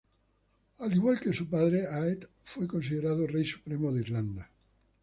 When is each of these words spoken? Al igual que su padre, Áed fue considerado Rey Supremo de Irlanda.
Al 0.79 0.95
igual 0.95 1.19
que 1.19 1.31
su 1.31 1.47
padre, 1.47 1.85
Áed 1.85 2.23
fue 2.43 2.65
considerado 2.67 3.27
Rey 3.27 3.45
Supremo 3.45 3.91
de 3.93 4.01
Irlanda. 4.01 4.49